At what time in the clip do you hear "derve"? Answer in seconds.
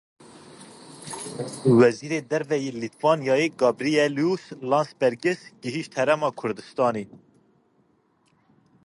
2.29-2.57